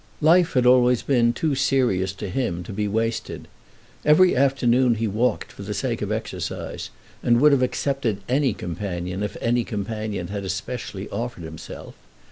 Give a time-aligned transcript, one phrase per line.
[0.21, 3.47] Life had always been too serious to him to be wasted.
[4.03, 6.89] Every afternoon he walked for the sake of exercise,
[7.21, 11.93] and would have accepted any companion if any companion had especially offered himself.